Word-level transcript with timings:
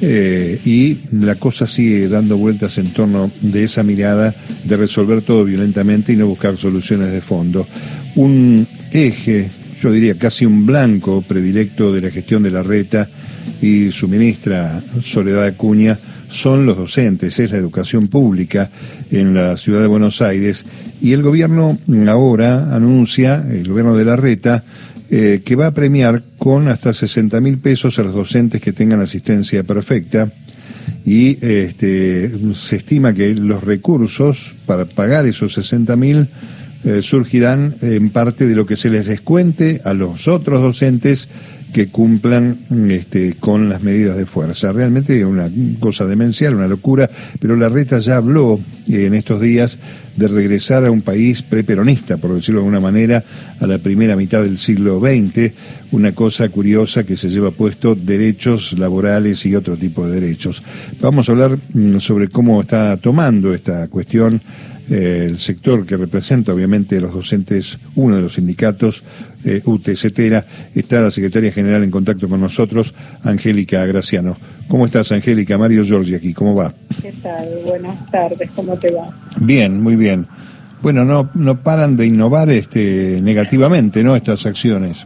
eh, 0.00 0.60
y 0.64 0.98
la 1.12 1.34
cosa 1.34 1.66
sigue 1.66 2.08
dando 2.08 2.36
vueltas 2.36 2.78
en 2.78 2.92
torno 2.92 3.30
de 3.40 3.64
esa 3.64 3.82
mirada 3.82 4.34
de 4.64 4.76
resolver 4.76 5.22
todo 5.22 5.44
violentamente 5.44 6.12
y 6.12 6.16
no 6.16 6.26
buscar 6.26 6.56
soluciones 6.56 7.10
de 7.10 7.20
fondo. 7.20 7.66
Un 8.14 8.66
eje, 8.92 9.50
yo 9.80 9.90
diría 9.90 10.16
casi 10.16 10.46
un 10.46 10.66
blanco 10.66 11.22
predilecto 11.22 11.92
de 11.92 12.02
la 12.02 12.10
gestión 12.10 12.42
de 12.42 12.50
la 12.50 12.62
reta 12.62 13.08
y 13.60 13.90
su 13.90 14.08
ministra 14.08 14.82
Soledad 15.02 15.44
Acuña 15.44 15.98
son 16.28 16.66
los 16.66 16.76
docentes, 16.76 17.38
es 17.38 17.50
la 17.50 17.56
educación 17.56 18.08
pública 18.08 18.70
en 19.10 19.34
la 19.34 19.56
ciudad 19.56 19.80
de 19.80 19.86
Buenos 19.86 20.20
Aires 20.20 20.64
y 21.00 21.12
el 21.12 21.22
gobierno 21.22 21.78
ahora 22.06 22.74
anuncia, 22.74 23.44
el 23.50 23.66
gobierno 23.68 23.96
de 23.96 24.04
la 24.04 24.16
reta, 24.16 24.64
eh, 25.10 25.42
que 25.44 25.56
va 25.56 25.68
a 25.68 25.74
premiar 25.74 26.22
con 26.36 26.68
hasta 26.68 26.92
60 26.92 27.40
mil 27.40 27.58
pesos 27.58 27.98
a 27.98 28.02
los 28.02 28.14
docentes 28.14 28.60
que 28.60 28.72
tengan 28.72 29.00
asistencia 29.00 29.62
perfecta. 29.64 30.32
Y 31.04 31.38
este, 31.44 32.30
se 32.54 32.76
estima 32.76 33.14
que 33.14 33.34
los 33.34 33.62
recursos 33.62 34.54
para 34.66 34.84
pagar 34.84 35.26
esos 35.26 35.54
60 35.54 35.96
mil 35.96 36.28
eh, 36.84 37.02
surgirán 37.02 37.76
en 37.80 38.10
parte 38.10 38.46
de 38.46 38.54
lo 38.54 38.66
que 38.66 38.76
se 38.76 38.90
les 38.90 39.06
descuente 39.06 39.80
a 39.84 39.94
los 39.94 40.28
otros 40.28 40.62
docentes 40.62 41.28
que 41.72 41.88
cumplan 41.88 42.58
este, 42.90 43.34
con 43.34 43.68
las 43.68 43.82
medidas 43.82 44.16
de 44.16 44.26
fuerza. 44.26 44.72
Realmente 44.72 45.18
es 45.18 45.24
una 45.24 45.50
cosa 45.80 46.06
demencial, 46.06 46.54
una 46.54 46.66
locura, 46.66 47.10
pero 47.40 47.56
la 47.56 47.68
reta 47.68 47.98
ya 47.98 48.16
habló 48.16 48.60
eh, 48.88 49.04
en 49.04 49.14
estos 49.14 49.40
días 49.40 49.78
de 50.16 50.28
regresar 50.28 50.84
a 50.84 50.90
un 50.90 51.02
país 51.02 51.42
preperonista, 51.42 52.16
por 52.16 52.34
decirlo 52.34 52.60
de 52.60 52.66
alguna 52.66 52.80
manera, 52.80 53.24
a 53.60 53.66
la 53.66 53.78
primera 53.78 54.16
mitad 54.16 54.42
del 54.42 54.58
siglo 54.58 55.00
XX, 55.00 55.52
una 55.92 56.12
cosa 56.12 56.48
curiosa 56.48 57.04
que 57.04 57.16
se 57.16 57.28
lleva 57.30 57.50
puesto 57.50 57.94
derechos 57.94 58.76
laborales 58.78 59.44
y 59.46 59.54
otro 59.54 59.76
tipo 59.76 60.06
de 60.06 60.20
derechos. 60.20 60.62
Vamos 61.00 61.28
a 61.28 61.32
hablar 61.32 61.58
mm, 61.72 61.98
sobre 61.98 62.28
cómo 62.28 62.60
está 62.62 62.96
tomando 62.96 63.54
esta 63.54 63.88
cuestión 63.88 64.42
eh, 64.90 65.24
el 65.26 65.38
sector 65.38 65.84
que 65.84 65.96
representa 65.96 66.52
obviamente 66.52 67.00
los 67.00 67.12
docentes, 67.12 67.78
uno 67.94 68.16
de 68.16 68.22
los 68.22 68.34
sindicatos, 68.34 69.02
eh, 69.44 69.60
UTCetera, 69.64 70.46
está 70.74 71.00
la 71.00 71.10
secretaria 71.10 71.52
general 71.52 71.84
en 71.84 71.90
contacto 71.90 72.28
con 72.28 72.40
nosotros, 72.40 72.94
Angélica 73.22 73.84
Graciano. 73.86 74.36
¿Cómo 74.68 74.86
estás, 74.86 75.12
Angélica? 75.12 75.58
Mario 75.58 75.84
Giorgi 75.84 76.14
aquí, 76.14 76.32
¿cómo 76.32 76.54
va? 76.54 76.72
¿Qué 77.02 77.12
tal? 77.22 77.48
Buenas 77.66 78.10
tardes, 78.10 78.50
¿cómo 78.54 78.76
te 78.76 78.92
va? 78.92 79.10
Bien, 79.40 79.82
muy 79.82 79.96
bien. 79.96 80.26
Bueno, 80.80 81.04
no, 81.04 81.30
no 81.34 81.62
paran 81.62 81.96
de 81.96 82.06
innovar 82.06 82.50
este, 82.50 83.20
negativamente, 83.20 84.02
¿no? 84.04 84.16
Estas 84.16 84.46
acciones. 84.46 85.04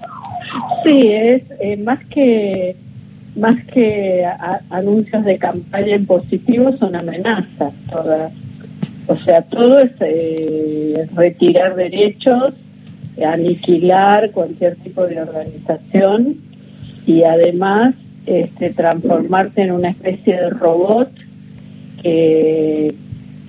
Sí, 0.85 1.09
es 1.09 1.43
eh, 1.61 1.77
más 1.79 2.05
que 2.05 2.77
más 3.35 3.65
que 3.65 4.25
anuncios 4.69 5.25
de 5.25 5.39
campaña 5.39 5.95
en 5.95 6.05
positivo 6.05 6.77
son 6.77 6.95
amenazas 6.95 7.73
todas 7.91 8.31
o 9.07 9.17
sea, 9.17 9.43
todo 9.43 9.79
es 9.79 9.93
eh, 10.01 11.09
retirar 11.15 11.75
derechos, 11.75 12.55
aniquilar 13.25 14.31
cualquier 14.31 14.77
tipo 14.77 15.07
de 15.07 15.21
organización 15.21 16.37
y 17.07 17.25
además 17.25 17.95
este, 18.27 18.71
transformarte 18.71 19.63
en 19.63 19.73
una 19.73 19.91
especie 19.91 20.37
de 20.37 20.51
robot 20.51 21.11
que, 22.03 22.95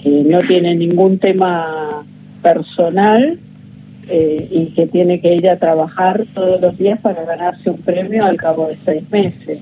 no 0.06 0.42
tiene 0.42 0.76
ningún 0.76 1.18
tema 1.18 2.04
personal 2.42 3.40
eh, 4.10 4.48
y 4.52 4.66
que 4.74 4.86
tiene 4.88 5.22
que 5.22 5.34
ir 5.34 5.48
a 5.48 5.58
trabajar 5.58 6.26
todos 6.34 6.60
los 6.60 6.78
días 6.78 7.00
para 7.00 7.24
ganarse 7.24 7.70
un 7.70 7.78
premio 7.78 8.26
al 8.26 8.36
cabo 8.36 8.68
de 8.68 8.78
seis 8.84 9.10
meses. 9.10 9.60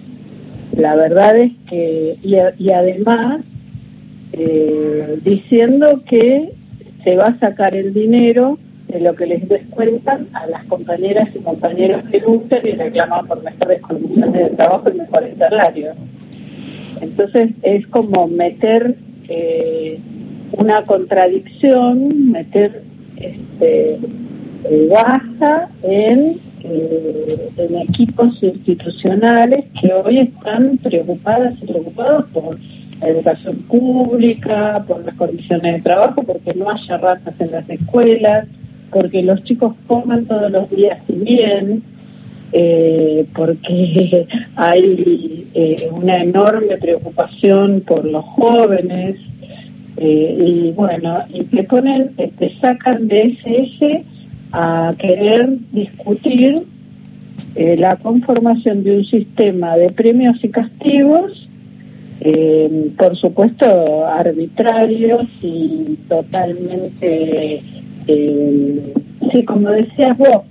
La 0.75 0.95
verdad 0.95 1.37
es 1.37 1.51
que, 1.69 2.15
y 2.23 2.69
además 2.71 3.43
eh, 4.33 5.19
diciendo 5.23 6.01
que 6.07 6.51
se 7.03 7.15
va 7.15 7.27
a 7.27 7.39
sacar 7.39 7.75
el 7.75 7.93
dinero 7.93 8.57
de 8.87 8.99
lo 8.99 9.15
que 9.15 9.25
les 9.25 9.47
descuentan 9.47 10.27
a 10.33 10.47
las 10.47 10.65
compañeras 10.65 11.29
y 11.35 11.39
compañeros 11.39 12.03
que 12.11 12.19
luchan 12.19 12.65
y 12.65 12.71
reclaman 12.71 13.27
por 13.27 13.43
mejores 13.43 13.81
condiciones 13.81 14.33
de 14.33 14.55
trabajo 14.55 14.89
y 14.89 14.97
mejores 14.97 15.37
salarios. 15.37 15.95
Entonces 17.01 17.51
es 17.63 17.87
como 17.87 18.27
meter 18.27 18.95
eh, 19.27 19.99
una 20.51 20.83
contradicción, 20.83 22.31
meter 22.31 22.83
este, 23.17 23.97
baja 24.89 25.69
en, 25.83 26.37
eh, 26.63 27.49
en 27.57 27.77
equipos 27.77 28.41
institucionales 28.43 29.65
que 29.79 29.93
hoy 29.93 30.19
están 30.19 30.77
preocupadas 30.77 31.55
y 31.61 31.65
preocupados 31.65 32.25
por 32.31 32.57
educación 33.01 33.57
pública, 33.63 34.83
por 34.87 35.03
las 35.05 35.15
condiciones 35.15 35.75
de 35.75 35.81
trabajo, 35.81 36.23
porque 36.23 36.53
no 36.53 36.69
haya 36.69 36.97
ratas 36.97 37.39
en 37.39 37.51
las 37.51 37.69
escuelas, 37.69 38.47
porque 38.91 39.23
los 39.23 39.43
chicos 39.43 39.75
coman 39.87 40.25
todos 40.25 40.51
los 40.51 40.69
días 40.69 40.99
y 41.07 41.13
bien, 41.13 41.83
eh, 42.53 43.25
porque 43.33 44.27
hay 44.55 45.47
eh, 45.53 45.89
una 45.91 46.21
enorme 46.21 46.77
preocupación 46.77 47.81
por 47.81 48.05
los 48.05 48.25
jóvenes 48.25 49.15
eh, 49.97 50.37
y 50.45 50.71
bueno, 50.71 51.19
y 51.33 51.43
te 51.43 51.63
ponen, 51.63 52.13
te 52.15 52.55
sacan 52.59 53.07
de 53.07 53.21
ese 53.23 53.61
eje 53.61 54.03
a 54.51 54.93
querer 54.97 55.49
discutir 55.71 56.63
la 57.53 57.97
conformación 57.97 58.83
de 58.83 58.99
un 58.99 59.05
sistema 59.05 59.75
de 59.75 59.91
premios 59.91 60.41
y 60.41 60.49
castigos 60.49 61.49
eh, 62.23 62.91
por 62.97 63.17
supuesto, 63.17 64.05
arbitrarios 64.05 65.25
y 65.41 65.97
totalmente, 66.07 67.63
eh, 68.07 68.93
sí, 69.31 69.43
como 69.43 69.71
decías 69.71 70.15
vos, 70.17 70.43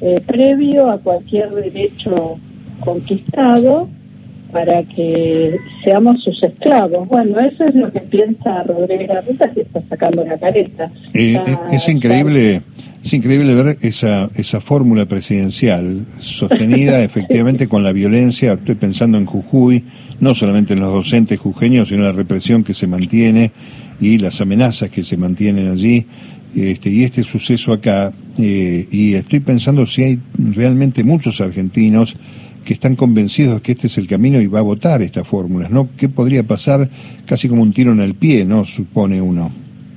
eh, 0.00 0.22
previo 0.24 0.88
a 0.88 0.98
cualquier 0.98 1.50
derecho 1.50 2.38
conquistado 2.78 3.88
para 4.52 4.82
que 4.82 5.58
seamos 5.84 6.22
sus 6.22 6.42
esclavos. 6.42 7.08
Bueno, 7.08 7.38
eso 7.40 7.64
es 7.64 7.74
lo 7.74 7.90
que 7.90 8.00
piensa 8.00 8.62
Rodríguez 8.64 9.08
Larreta, 9.08 9.50
que 9.50 9.62
está 9.62 9.82
sacando 9.88 10.24
la 10.24 10.38
careta. 10.38 10.90
Eh, 11.14 11.38
es 11.72 11.88
increíble. 11.88 12.62
Es 13.02 13.14
increíble 13.14 13.54
ver 13.54 13.78
esa, 13.80 14.28
esa 14.34 14.60
fórmula 14.60 15.06
presidencial 15.06 16.04
sostenida 16.18 17.00
efectivamente 17.02 17.66
con 17.66 17.82
la 17.82 17.92
violencia. 17.92 18.52
Estoy 18.52 18.74
pensando 18.74 19.16
en 19.16 19.24
Jujuy, 19.24 19.84
no 20.20 20.34
solamente 20.34 20.74
en 20.74 20.80
los 20.80 20.92
docentes 20.92 21.40
jujeños, 21.40 21.88
sino 21.88 22.00
en 22.00 22.06
la 22.08 22.12
represión 22.12 22.62
que 22.62 22.74
se 22.74 22.86
mantiene 22.86 23.52
y 24.00 24.18
las 24.18 24.42
amenazas 24.42 24.90
que 24.90 25.02
se 25.02 25.16
mantienen 25.16 25.68
allí. 25.68 26.06
Este, 26.54 26.90
y 26.90 27.04
este 27.04 27.22
suceso 27.22 27.72
acá, 27.72 28.12
eh, 28.36 28.86
y 28.90 29.14
estoy 29.14 29.40
pensando 29.40 29.86
si 29.86 30.02
hay 30.02 30.18
realmente 30.36 31.04
muchos 31.04 31.40
argentinos 31.40 32.16
que 32.64 32.72
están 32.72 32.96
convencidos 32.96 33.60
que 33.60 33.72
este 33.72 33.86
es 33.86 33.98
el 33.98 34.06
camino 34.06 34.40
y 34.40 34.46
va 34.46 34.60
a 34.60 34.62
votar 34.62 35.02
estas 35.02 35.26
fórmulas, 35.26 35.70
¿no? 35.70 35.88
¿Qué 35.96 36.08
podría 36.08 36.42
pasar 36.42 36.88
casi 37.26 37.48
como 37.48 37.62
un 37.62 37.72
tiro 37.72 37.92
en 37.92 38.00
el 38.00 38.14
pie, 38.14 38.44
¿no? 38.44 38.64
Supone 38.64 39.20
uno. 39.20 39.50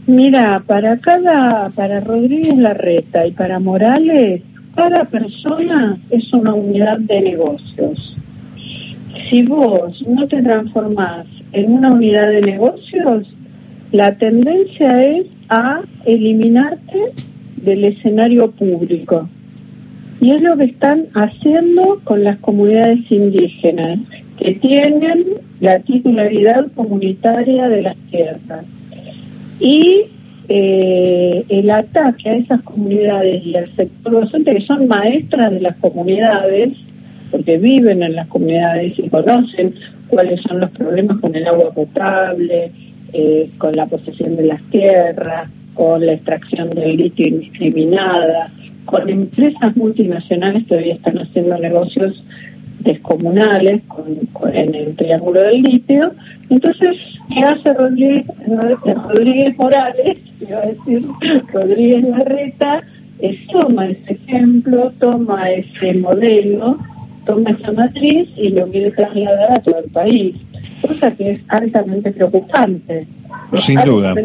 Mira, 0.07 0.61
para 0.65 0.97
cada, 0.97 1.69
para 1.69 1.99
Rodríguez 2.01 2.57
Larreta 2.57 3.25
y 3.25 3.31
para 3.31 3.59
Morales, 3.59 4.41
cada 4.75 5.05
persona 5.05 5.97
es 6.09 6.33
una 6.33 6.53
unidad 6.53 6.99
de 6.99 7.21
negocios. 7.21 8.17
Si 9.29 9.43
vos 9.43 10.03
no 10.07 10.27
te 10.27 10.41
transformás 10.41 11.25
en 11.51 11.71
una 11.71 11.93
unidad 11.93 12.29
de 12.29 12.41
negocios, 12.41 13.27
la 13.91 14.15
tendencia 14.15 15.03
es 15.03 15.27
a 15.49 15.81
eliminarte 16.05 17.11
del 17.57 17.85
escenario 17.85 18.51
público. 18.51 19.29
Y 20.23 20.31
es 20.31 20.41
lo 20.41 20.55
que 20.55 20.63
están 20.63 21.07
haciendo 21.15 21.99
con 22.05 22.23
las 22.23 22.39
comunidades 22.39 23.11
indígenas, 23.11 23.99
que 24.37 24.53
tienen 24.53 25.25
la 25.59 25.79
titularidad 25.79 26.67
comunitaria 26.75 27.67
de 27.67 27.81
las 27.81 27.97
tierras. 28.09 28.63
Y 29.59 30.03
eh, 30.47 31.43
el 31.49 31.69
ataque 31.69 32.29
a 32.29 32.35
esas 32.37 32.61
comunidades 32.61 33.45
y 33.45 33.57
al 33.57 33.69
sector 33.75 34.13
docente, 34.13 34.55
que 34.55 34.65
son 34.65 34.87
maestras 34.87 35.51
de 35.51 35.59
las 35.59 35.75
comunidades, 35.75 36.71
porque 37.29 37.57
viven 37.57 38.01
en 38.01 38.15
las 38.15 38.27
comunidades 38.27 38.97
y 38.97 39.09
conocen 39.09 39.75
cuáles 40.07 40.41
son 40.43 40.61
los 40.61 40.71
problemas 40.71 41.17
con 41.19 41.35
el 41.35 41.45
agua 41.45 41.73
potable, 41.73 42.71
eh, 43.11 43.49
con 43.57 43.75
la 43.75 43.87
posesión 43.87 44.37
de 44.37 44.43
las 44.43 44.61
tierras, 44.69 45.49
con 45.73 46.05
la 46.05 46.13
extracción 46.13 46.69
del 46.69 46.95
litio 46.95 47.27
indiscriminada, 47.27 48.49
con 48.85 49.09
empresas 49.09 49.75
multinacionales 49.75 50.65
que 50.67 50.75
hoy 50.75 50.89
están 50.91 51.17
haciendo 51.19 51.57
negocios 51.57 52.23
descomunales 52.79 53.81
con, 53.87 54.53
en 54.53 54.75
el 54.75 54.95
triángulo 54.95 55.41
del 55.41 55.61
litio. 55.61 56.13
Entonces, 56.49 56.97
¿qué 57.33 57.39
hace 57.41 57.73
Rodríguez, 57.73 59.57
Morales? 59.57 60.19
Iba 60.41 60.59
a 60.59 60.65
decir 60.65 61.07
Rodríguez 61.53 62.03
Larreta, 62.03 62.81
es, 63.19 63.47
toma 63.47 63.87
ese 63.87 64.13
ejemplo, 64.13 64.91
toma 64.99 65.49
ese 65.51 65.93
modelo, 65.93 66.77
toma 67.25 67.51
esa 67.51 67.71
matriz 67.71 68.29
y 68.35 68.49
lo 68.49 68.67
quiere 68.67 68.91
trasladar 68.91 69.53
a 69.53 69.61
todo 69.61 69.79
el 69.79 69.89
país. 69.89 70.35
cosa 70.81 71.11
que 71.11 71.31
es 71.31 71.39
altamente 71.47 72.11
preocupante. 72.11 73.07
Sin 73.59 73.79
duda. 73.81 74.15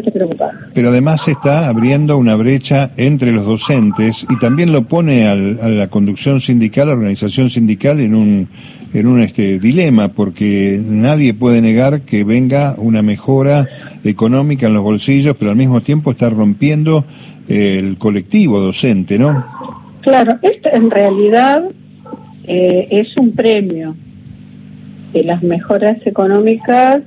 Pero 0.73 0.89
además 0.89 1.21
se 1.21 1.31
está 1.31 1.67
abriendo 1.67 2.17
una 2.17 2.35
brecha 2.35 2.91
entre 2.97 3.31
los 3.31 3.45
docentes 3.45 4.25
y 4.29 4.37
también 4.39 4.71
lo 4.71 4.83
pone 4.83 5.27
a 5.27 5.35
la 5.35 5.87
conducción 5.87 6.41
sindical, 6.41 6.83
a 6.83 6.91
la 6.91 6.97
organización 6.97 7.49
sindical 7.49 7.99
en 7.99 8.15
un 8.15 8.47
en 8.93 9.05
un 9.05 9.21
este 9.21 9.59
dilema 9.59 10.07
porque 10.07 10.81
nadie 10.83 11.33
puede 11.33 11.61
negar 11.61 12.01
que 12.01 12.23
venga 12.23 12.75
una 12.77 13.01
mejora 13.01 13.67
económica 14.03 14.67
en 14.67 14.73
los 14.73 14.83
bolsillos, 14.83 15.35
pero 15.37 15.51
al 15.51 15.57
mismo 15.57 15.81
tiempo 15.81 16.11
está 16.11 16.29
rompiendo 16.29 17.05
el 17.47 17.97
colectivo 17.97 18.59
docente, 18.59 19.19
¿no? 19.19 19.45
Claro, 20.01 20.37
esto 20.41 20.69
en 20.71 20.89
realidad 20.89 21.63
eh, 22.47 22.87
es 22.89 23.15
un 23.17 23.33
premio. 23.33 23.95
que 25.13 25.23
las 25.23 25.41
mejoras 25.43 25.97
económicas 26.05 27.01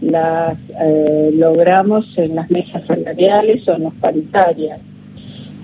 las 0.00 0.56
eh, 0.80 1.30
logramos 1.34 2.06
en 2.16 2.36
las 2.36 2.50
mesas 2.50 2.82
salariales 2.86 3.66
o 3.68 3.74
en 3.74 3.84
las 3.84 3.94
paritarias. 3.94 4.80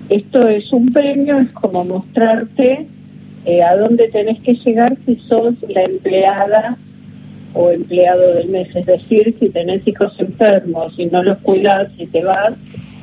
Esto 0.09 0.47
es 0.47 0.71
un 0.71 0.91
premio, 0.93 1.39
es 1.39 1.51
como 1.53 1.83
mostrarte 1.83 2.87
eh, 3.45 3.63
a 3.63 3.75
dónde 3.75 4.07
tenés 4.09 4.39
que 4.41 4.53
llegar 4.55 4.97
si 5.05 5.15
sos 5.15 5.55
la 5.67 5.83
empleada 5.83 6.77
o 7.53 7.71
empleado 7.71 8.35
del 8.35 8.49
mes, 8.49 8.73
es 8.75 8.85
decir, 8.85 9.35
si 9.39 9.49
tenés 9.49 9.87
hijos 9.87 10.13
enfermos, 10.19 10.95
si 10.95 11.07
no 11.07 11.23
los 11.23 11.39
cuidas, 11.39 11.89
si 11.97 12.05
te 12.05 12.23
vas 12.23 12.53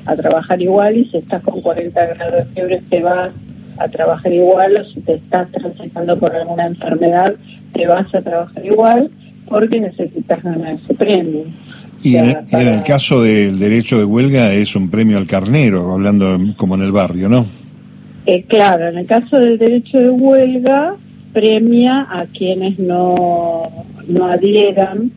a 0.06 0.16
trabajar 0.16 0.60
igual 0.60 0.96
y 0.96 1.04
si 1.06 1.18
estás 1.18 1.42
con 1.42 1.60
40 1.60 2.06
grados 2.06 2.34
de 2.34 2.44
fiebre 2.52 2.82
te 2.88 3.02
vas 3.02 3.32
a 3.78 3.88
trabajar 3.88 4.32
igual 4.32 4.76
o 4.76 4.84
si 4.84 5.00
te 5.00 5.14
estás 5.14 5.50
transitando 5.50 6.18
por 6.18 6.34
alguna 6.34 6.66
enfermedad 6.66 7.34
te 7.72 7.86
vas 7.86 8.14
a 8.14 8.20
trabajar 8.20 8.64
igual 8.64 9.10
porque 9.48 9.80
necesitas 9.80 10.42
ganar 10.42 10.78
ese 10.82 10.94
premio. 10.94 11.44
Y 12.02 12.16
en, 12.16 12.36
el 12.50 12.82
caso 12.82 13.22
del 13.22 13.58
derecho 13.58 13.96
de 13.96 14.04
huelga 14.04 14.52
es 14.52 14.76
un 14.76 14.90
premio 14.90 15.16
al 15.16 15.26
carnero, 15.26 15.90
hablando 15.90 16.38
como 16.56 16.74
en 16.74 16.82
el 16.82 16.92
barrio, 16.92 17.30
¿no? 17.30 17.46
Eh, 18.26 18.42
claro, 18.42 18.88
en 18.88 18.98
el 18.98 19.06
caso 19.06 19.38
del 19.38 19.58
derecho 19.58 19.98
de 19.98 20.10
huelga 20.10 20.96
premia 21.32 22.06
a 22.10 22.26
quienes 22.26 22.78
no, 22.78 23.70
no 24.06 24.26
adhieran, 24.26 25.12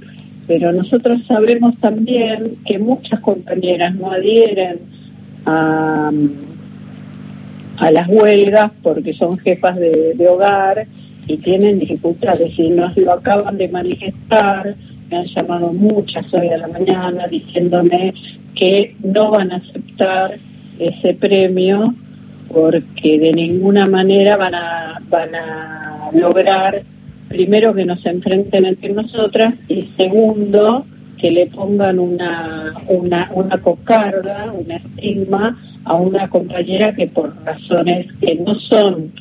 pero 0.48 0.72
nosotros 0.72 1.22
sabremos 1.28 1.78
también 1.78 2.56
que 2.66 2.80
muchas 2.80 3.20
compañeras 3.20 3.94
no 3.96 4.12
adhieren 4.12 4.80
a, 5.46 6.10
a 7.78 7.92
las 7.92 8.08
huelgas 8.08 8.72
porque 8.82 9.14
son 9.14 9.38
jefas 9.38 9.76
de, 9.76 10.14
de 10.16 10.28
hogar 10.28 10.88
y 11.28 11.38
tienen 11.38 11.80
dificultades 11.80 12.58
y 12.58 12.70
nos 12.70 12.96
lo 12.98 13.14
acaban 13.14 13.58
de 13.58 13.68
manifestar, 13.68 14.76
me 15.10 15.18
han 15.18 15.26
llamado 15.26 15.74
muchas 15.74 16.34
hoy 16.34 16.48
a 16.50 16.58
la 16.58 16.68
mañana 16.68 17.28
diciéndome 17.28 18.14
que 18.56 18.96
no 19.04 19.32
van 19.32 19.52
a 19.52 19.58
aceptar 19.58 20.38
ese 20.80 21.14
premio 21.14 21.94
porque 22.48 23.20
de 23.20 23.34
ninguna 23.34 23.88
manera 23.88 24.38
van 24.38 24.56
a 24.56 25.02
van 25.10 25.36
a 25.36 26.10
lograr 26.14 26.82
primero 27.28 27.74
que 27.74 27.86
nos 27.86 28.06
enfrenten 28.06 28.66
entre 28.66 28.94
nosotras 28.94 29.54
y 29.68 29.90
segundo 29.98 30.86
que 31.18 31.32
le 31.32 31.48
pongan 31.48 32.00
una 32.00 32.74
una 32.88 33.30
una 33.34 33.58
cocarda, 33.58 34.54
un 34.54 34.72
estigma 34.72 35.58
a 35.84 35.96
una 35.96 36.30
compañera 36.30 36.94
que 36.94 37.08
por 37.08 37.34
razones 37.44 38.08
que 38.22 38.36
no 38.36 38.56
son 38.56 39.12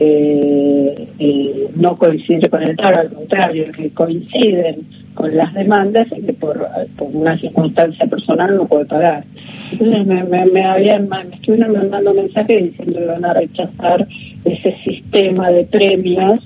eh, 0.00 1.68
no 1.74 1.96
coincide 1.96 2.48
con 2.48 2.62
el 2.62 2.76
paro, 2.76 3.00
al 3.00 3.10
contrario, 3.10 3.72
que 3.72 3.90
coinciden 3.90 4.86
con 5.14 5.36
las 5.36 5.52
demandas 5.52 6.06
y 6.16 6.22
que 6.22 6.32
por, 6.32 6.68
una 7.00 7.36
circunstancia 7.36 8.06
personal 8.06 8.56
no 8.56 8.66
puede 8.66 8.84
pagar. 8.84 9.24
Entonces 9.72 10.06
me, 10.06 10.22
me, 10.24 10.46
me, 10.46 10.64
habían, 10.64 11.08
me 11.08 11.34
estuvieron 11.34 11.72
mandando 11.72 12.14
mensajes 12.14 12.62
diciendo 12.64 13.00
que 13.00 13.06
van 13.06 13.24
a 13.24 13.34
rechazar 13.34 14.06
ese 14.44 14.76
sistema 14.84 15.50
de 15.50 15.64
premios. 15.64 16.38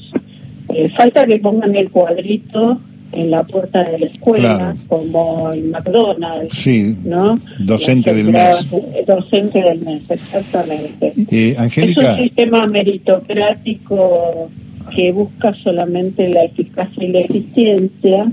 Eh, 0.71 0.89
falta 0.89 1.27
que 1.27 1.39
pongan 1.39 1.77
el 1.77 1.91
cuadrito 1.91 2.81
en 3.13 3.31
la 3.31 3.43
puerta 3.45 3.85
de 3.85 3.99
la 3.99 4.07
escuela, 4.07 4.77
como 4.89 5.53
en 5.53 5.71
McDonald's. 5.71 6.57
Sí, 6.57 6.97
¿no? 7.05 7.39
docente 7.61 8.15
del 8.15 8.31
mes. 8.31 8.67
Docente 9.07 9.63
del 9.63 9.81
mes, 9.85 10.03
exactamente. 10.09 11.13
Eh, 11.31 11.55
Angélica. 11.59 12.13
Es 12.15 12.19
un 12.19 12.25
sistema 12.25 12.67
meritocrático 12.67 14.51
que 14.95 15.13
busca 15.13 15.55
solamente 15.63 16.29
la 16.29 16.45
eficacia 16.45 17.05
y 17.05 17.09
la 17.09 17.21
eficiencia, 17.21 18.33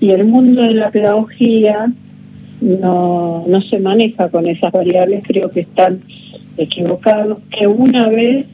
y 0.00 0.10
el 0.10 0.24
mundo 0.24 0.62
de 0.62 0.74
la 0.74 0.90
pedagogía 0.90 1.92
no, 2.60 3.44
no 3.46 3.62
se 3.62 3.78
maneja 3.78 4.28
con 4.28 4.46
esas 4.46 4.72
variables, 4.72 5.24
creo 5.26 5.50
que 5.50 5.60
están 5.60 6.00
equivocados, 6.56 7.38
que 7.50 7.66
una 7.66 8.08
vez 8.08 8.46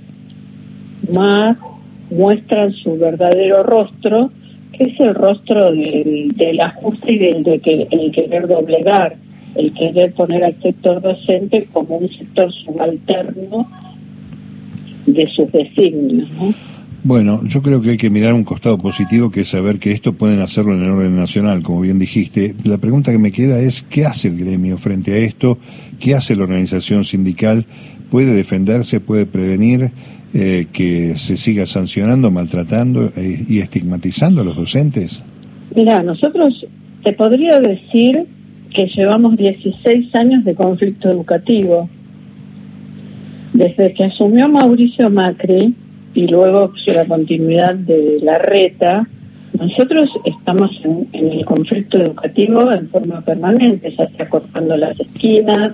más 1.13 1.57
muestran 2.11 2.73
su 2.73 2.97
verdadero 2.97 3.63
rostro 3.63 4.31
es 4.79 5.01
el 5.01 5.15
rostro 5.15 5.73
del, 5.73 6.33
del 6.35 6.61
ajuste 6.61 7.13
y 7.13 7.19
del 7.19 7.43
de 7.43 7.59
que, 7.61 8.11
querer 8.13 8.47
doblegar, 8.47 9.17
el 9.55 9.73
querer 9.73 10.13
poner 10.13 10.45
al 10.45 10.61
sector 10.61 11.01
docente 11.01 11.69
como 11.73 11.99
un 11.99 12.09
sector 12.11 12.53
subalterno 12.53 13.69
de 15.07 15.29
sus 15.29 15.51
designios. 15.53 16.29
Bueno, 17.05 17.43
yo 17.45 17.61
creo 17.61 17.83
que 17.83 17.91
hay 17.91 17.97
que 17.99 18.09
mirar 18.09 18.33
un 18.33 18.45
costado 18.45 18.79
positivo, 18.79 19.31
que 19.31 19.43
es 19.43 19.49
saber 19.49 19.79
que 19.79 19.91
esto 19.91 20.15
pueden 20.15 20.41
hacerlo 20.41 20.73
en 20.73 20.85
el 20.85 20.91
orden 20.91 21.15
nacional, 21.15 21.63
como 21.63 21.83
bien 21.83 21.99
dijiste. 21.99 22.55
La 22.65 22.79
pregunta 22.79 23.13
que 23.13 23.19
me 23.19 23.31
queda 23.31 23.61
es, 23.61 23.83
¿qué 23.83 24.07
hace 24.07 24.29
el 24.29 24.39
gremio 24.39 24.79
frente 24.79 25.13
a 25.13 25.19
esto? 25.19 25.59
¿Qué 26.01 26.15
hace 26.15 26.35
la 26.35 26.45
organización 26.45 27.05
sindical? 27.05 27.67
¿Puede 28.11 28.33
defenderse? 28.33 29.01
¿Puede 29.01 29.27
prevenir? 29.27 29.93
Eh, 30.37 30.67
que 30.73 31.17
se 31.17 31.37
siga 31.37 31.65
sancionando, 31.65 32.31
maltratando 32.31 33.11
eh, 33.17 33.45
y 33.49 33.59
estigmatizando 33.59 34.41
a 34.41 34.45
los 34.45 34.57
docentes? 34.57 35.21
Mira, 35.77 36.03
nosotros 36.03 36.67
te 37.05 37.13
podría 37.13 37.61
decir 37.61 38.25
que 38.75 38.87
llevamos 38.87 39.37
16 39.37 40.13
años 40.15 40.45
de 40.45 40.55
conflicto 40.55 41.09
educativo. 41.11 41.89
Desde 43.53 43.93
que 43.93 44.05
asumió 44.05 44.49
Mauricio 44.49 45.09
Macri 45.11 45.75
y 46.15 46.29
luego 46.29 46.73
la 46.87 47.05
continuidad 47.07 47.75
de 47.75 48.19
la 48.23 48.39
reta, 48.39 49.07
nosotros 49.59 50.11
estamos 50.25 50.71
en, 50.85 51.09
el 51.13 51.45
conflicto 51.45 51.99
educativo 51.99 52.73
en 52.73 52.89
forma 52.89 53.21
permanente, 53.21 53.95
ya 53.97 54.09
sea 54.09 54.29
cortando 54.29 54.77
las 54.77 54.99
esquinas, 54.99 55.73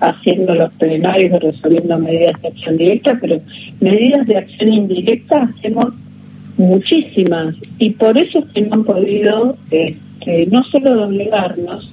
haciendo 0.00 0.54
los 0.54 0.72
plenarios, 0.72 1.40
resolviendo 1.40 1.98
medidas 1.98 2.40
de 2.42 2.48
acción 2.48 2.76
directa, 2.76 3.18
pero 3.20 3.40
medidas 3.80 4.26
de 4.26 4.36
acción 4.36 4.72
indirecta 4.72 5.42
hacemos 5.42 5.94
muchísimas 6.56 7.54
y 7.78 7.90
por 7.90 8.18
eso 8.18 8.40
es 8.40 8.44
que 8.52 8.62
no 8.62 8.74
han 8.74 8.84
podido 8.84 9.56
este, 9.70 10.46
no 10.50 10.64
solo 10.64 10.94
doblegarnos, 10.94 11.90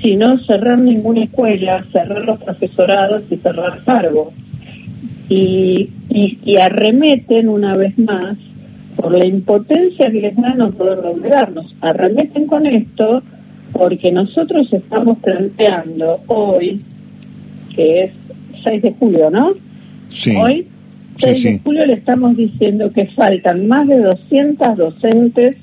sino 0.00 0.38
cerrar 0.38 0.78
ninguna 0.78 1.24
escuela, 1.24 1.84
cerrar 1.92 2.24
los 2.24 2.40
profesorados 2.40 3.22
y 3.30 3.36
cerrar 3.36 3.82
cargos. 3.84 4.28
Y, 5.28 5.90
y, 6.08 6.38
y 6.44 6.56
arremeten 6.56 7.48
una 7.48 7.76
vez 7.76 7.98
más 7.98 8.36
por 8.96 9.12
la 9.12 9.24
impotencia 9.24 10.10
que 10.10 10.20
les 10.20 10.36
da 10.36 10.54
no 10.54 10.70
poder 10.70 10.98
lograrnos. 10.98 11.74
Arremeten 11.80 12.46
con 12.46 12.66
esto 12.66 13.22
porque 13.72 14.10
nosotros 14.10 14.72
estamos 14.72 15.18
planteando 15.18 16.20
hoy, 16.26 16.80
que 17.74 18.04
es 18.04 18.12
6 18.64 18.82
de 18.82 18.92
julio, 18.92 19.30
¿no? 19.30 19.52
Sí. 20.10 20.34
Hoy, 20.34 20.66
6 21.18 21.42
de 21.42 21.58
julio, 21.58 21.86
le 21.86 21.94
estamos 21.94 22.36
diciendo 22.36 22.90
que 22.92 23.06
faltan 23.06 23.68
más 23.68 23.86
de 23.86 23.98
200 23.98 24.76
docentes 24.76 25.56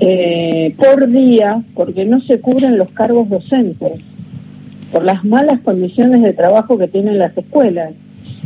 eh, 0.00 0.74
por 0.76 1.08
día 1.08 1.62
porque 1.74 2.04
no 2.04 2.20
se 2.20 2.40
cubren 2.40 2.78
los 2.78 2.90
cargos 2.90 3.28
docentes, 3.28 4.00
por 4.92 5.04
las 5.04 5.24
malas 5.24 5.60
condiciones 5.60 6.22
de 6.22 6.32
trabajo 6.32 6.78
que 6.78 6.86
tienen 6.86 7.18
las 7.18 7.36
escuelas. 7.36 7.92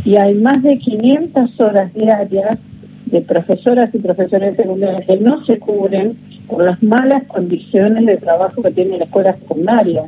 Y 0.05 0.17
hay 0.17 0.35
más 0.35 0.63
de 0.63 0.79
500 0.79 1.61
horas 1.61 1.95
diarias 1.95 2.59
de 3.07 3.21
profesoras 3.21 3.95
y 3.95 3.99
profesores 3.99 4.57
secundarios 4.57 5.05
que 5.07 5.17
no 5.19 5.45
se 5.45 5.59
cubren 5.59 6.17
por 6.49 6.65
las 6.65 6.83
malas 6.83 7.25
condiciones 7.25 8.07
de 8.07 8.17
trabajo 8.17 8.63
que 8.63 8.71
tiene 8.71 8.99
la 8.99 9.05
escuela 9.05 9.35
secundaria. 9.35 10.05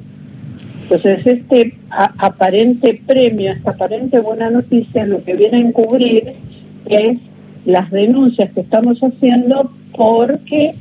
Entonces, 0.82 1.26
este 1.26 1.74
aparente 1.90 3.00
premio, 3.06 3.52
esta 3.52 3.70
aparente 3.70 4.18
buena 4.20 4.50
noticia, 4.50 5.06
lo 5.06 5.22
que 5.22 5.34
viene 5.34 5.58
a 5.58 5.60
encubrir 5.60 6.32
es 6.86 7.18
las 7.64 7.90
denuncias 7.90 8.52
que 8.52 8.60
estamos 8.60 8.98
haciendo 9.00 9.70
porque 9.96 10.74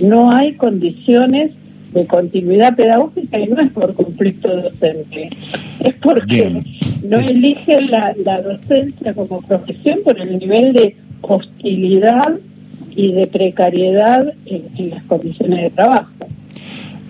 no 0.00 0.30
hay 0.30 0.54
condiciones 0.54 1.52
de 1.92 2.06
continuidad 2.06 2.76
pedagógica 2.76 3.38
y 3.38 3.46
no 3.46 3.60
es 3.60 3.72
por 3.72 3.94
conflicto 3.94 4.48
docente, 4.48 5.30
es 5.80 5.94
porque 5.94 6.62
no 7.04 7.18
eligen 7.18 7.90
la, 7.90 8.14
la 8.24 8.42
docencia 8.42 9.14
como 9.14 9.42
profesión 9.42 10.00
por 10.04 10.18
el 10.18 10.38
nivel 10.38 10.72
de 10.72 10.96
hostilidad 11.20 12.38
y 12.96 13.12
de 13.12 13.26
precariedad 13.26 14.32
en, 14.46 14.90
las 14.90 15.02
condiciones 15.04 15.62
de 15.62 15.70
trabajo. 15.70 16.10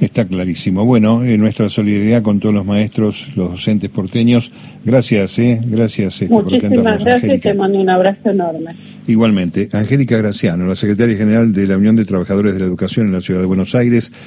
Está 0.00 0.24
clarísimo. 0.26 0.84
Bueno, 0.84 1.24
eh, 1.24 1.38
nuestra 1.38 1.68
solidaridad 1.68 2.22
con 2.22 2.40
todos 2.40 2.54
los 2.54 2.66
maestros, 2.66 3.28
los 3.36 3.52
docentes 3.52 3.88
porteños. 3.90 4.50
Gracias, 4.84 5.38
eh, 5.38 5.60
gracias 5.64 6.20
este, 6.20 6.34
Muchísimas 6.34 7.02
gracias 7.02 7.38
y 7.38 7.40
te 7.40 7.54
mando 7.54 7.80
un 7.80 7.88
abrazo 7.88 8.30
enorme. 8.30 8.74
Igualmente, 9.06 9.68
Angélica 9.72 10.16
Graciano, 10.16 10.66
la 10.66 10.76
secretaria 10.76 11.16
general 11.16 11.52
de 11.52 11.66
la 11.68 11.76
Unión 11.76 11.94
de 11.94 12.04
Trabajadores 12.04 12.54
de 12.54 12.60
la 12.60 12.66
Educación 12.66 13.06
en 13.06 13.12
la 13.12 13.20
Ciudad 13.20 13.40
de 13.40 13.46
Buenos 13.46 13.74
Aires. 13.74 14.12